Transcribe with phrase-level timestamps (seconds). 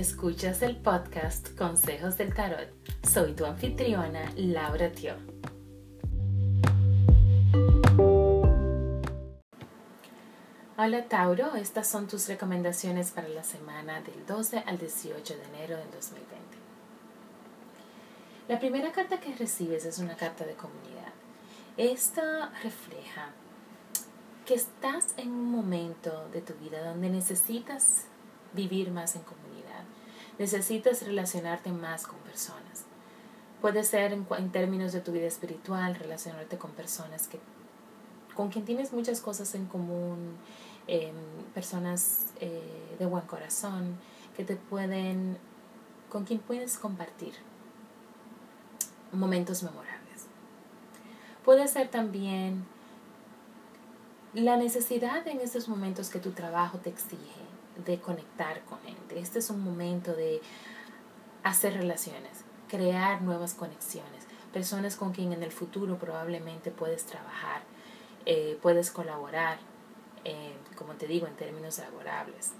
[0.00, 2.70] Escuchas el podcast Consejos del Tarot.
[3.06, 5.12] Soy tu anfitriona, Laura Tio.
[10.78, 15.76] Hola Tauro, estas son tus recomendaciones para la semana del 12 al 18 de enero
[15.76, 16.56] del 2020.
[18.48, 21.12] La primera carta que recibes es una carta de comunidad.
[21.76, 23.32] Esta refleja
[24.46, 28.06] que estás en un momento de tu vida donde necesitas
[28.52, 29.49] vivir más en comunidad,
[30.40, 32.86] necesitas relacionarte más con personas.
[33.60, 37.38] Puede ser en, términos de tu vida espiritual, relacionarte con personas que
[38.34, 40.38] con quien tienes muchas cosas en común,
[40.86, 41.14] em,
[41.52, 43.98] personas eh, de buen corazón,
[44.34, 45.36] que te pueden,
[46.08, 47.34] con quien puedes compartir
[49.12, 50.24] momentos memorables.
[51.44, 52.64] Puede ser también
[54.32, 59.18] la necesidad en estos momentos que tu trabajo te exige de conectar con gente.
[59.18, 60.40] Este es un momento de
[61.42, 67.62] hacer relaciones, crear nuevas conexiones, personas con quien en el futuro probablemente puedes trabajar,
[68.26, 69.58] eh, puedes colaborar,
[70.24, 72.52] eh, como te digo, en términos laborables.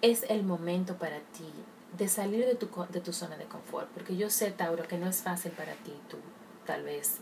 [0.00, 1.50] Es el momento para ti
[1.96, 5.08] de salir de tu, de tu zona de confort, porque yo sé, Tauro, que no
[5.08, 6.18] es fácil para ti, tú
[6.66, 7.18] tal vez,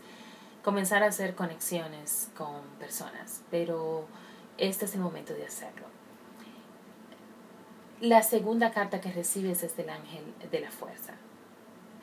[0.63, 4.07] comenzar a hacer conexiones con personas, pero
[4.57, 5.87] este es el momento de hacerlo.
[8.01, 11.13] La segunda carta que recibes es del ángel de la fuerza,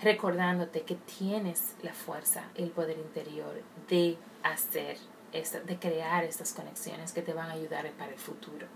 [0.02, 4.96] recordándote que tienes la fuerza, el poder interior de hacer,
[5.32, 8.66] esta, de crear estas conexiones que te van a ayudar para el futuro.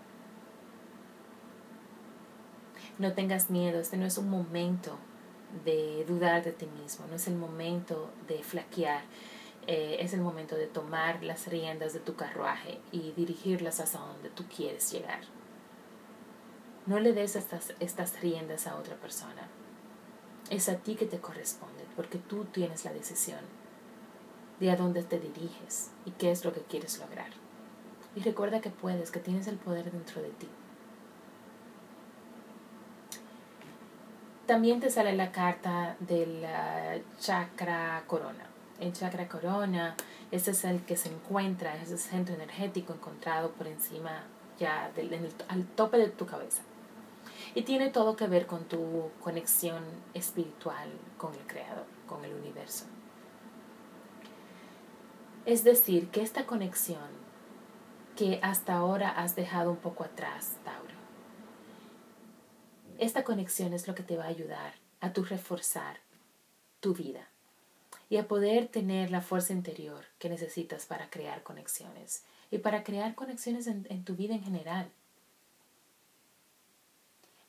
[2.98, 4.98] No tengas miedo, este no es un momento
[5.64, 9.03] de dudar de ti mismo, no es el momento de flaquear,
[9.66, 14.28] eh, es el momento de tomar las riendas de tu carruaje y dirigirlas hacia donde
[14.30, 15.20] tú quieres llegar.
[16.86, 19.48] No le des estas, estas riendas a otra persona.
[20.50, 23.41] Es a ti que te corresponde, porque tú tienes la decisión
[24.60, 27.30] de a dónde te diriges y qué es lo que quieres lograr.
[28.14, 30.48] Y recuerda que puedes, que tienes el poder dentro de ti.
[34.47, 36.47] También te sale la carta del
[37.19, 39.96] chakra corona el chakra corona,
[40.30, 44.24] ese es el que se encuentra, ese centro energético encontrado por encima
[44.58, 44.90] ya
[45.48, 46.62] al tope de tu cabeza.
[47.54, 52.86] Y tiene todo que ver con tu conexión espiritual con el Creador, con el universo.
[55.46, 57.24] Es decir, que esta conexión
[58.16, 60.94] que hasta ahora has dejado un poco atrás, Tauro,
[62.98, 65.98] esta conexión es lo que te va a ayudar a tu reforzar
[66.80, 67.28] tu vida
[68.14, 73.16] y a poder tener la fuerza interior que necesitas para crear conexiones y para crear
[73.16, 74.88] conexiones en, tu vida en general.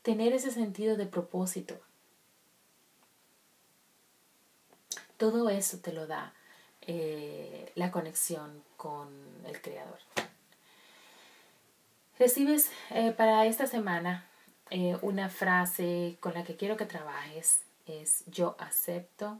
[0.01, 1.79] Tener ese sentido de propósito.
[5.17, 6.33] Todo eso te lo da
[6.81, 9.07] eh, la conexión con
[9.45, 9.99] el Creador.
[12.17, 14.25] Recibes eh, para esta semana
[14.71, 17.61] eh, una frase con la que quiero que trabajes.
[17.85, 19.39] Es yo acepto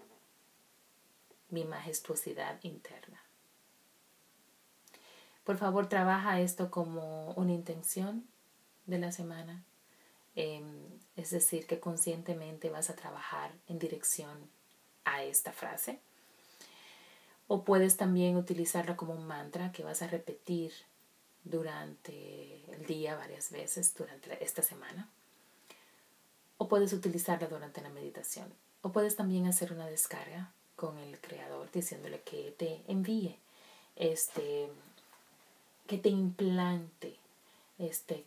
[1.56, 3.24] mi majestuosidad interna.
[5.46, 8.28] Por favor, trabaja esto como una intención
[8.88, 9.64] de la semana.
[10.36, 10.84] Em,
[11.16, 14.50] es decir, que conscientemente vas a trabajar en dirección
[15.06, 16.02] a esta frase.
[17.48, 20.74] O puedes también utilizarla como un mantra que vas a repetir
[21.46, 25.08] durante el día varias veces durante esta semana.
[26.58, 28.52] O puedes utilizarla durante la meditación.
[28.82, 33.38] O puedes también hacer una descarga con el creador diciéndole que te envíe
[33.96, 34.70] este
[35.88, 37.16] que te implante
[37.78, 38.26] este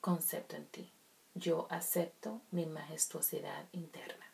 [0.00, 0.90] concepto en ti.
[1.34, 4.26] Yo acepto mi majestuosidad interna.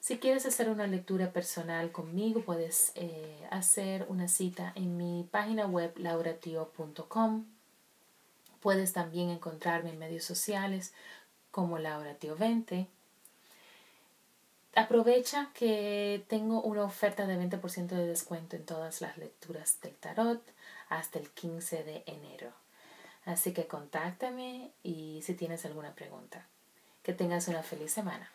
[0.00, 5.66] Si quieres hacer una lectura personal conmigo, puedes eh, hacer una cita en mi página
[5.66, 7.44] web lauratio.com.
[8.60, 10.92] Puedes también encontrarme en medios sociales
[11.50, 12.86] como lauratio20
[14.76, 20.42] Aprovecha que tengo una oferta de 20% de descuento en todas las lecturas del tarot
[20.90, 22.52] hasta el 15 de enero.
[23.24, 26.46] Así que contáctame y si tienes alguna pregunta.
[27.02, 28.30] Que tengas una feliz semana.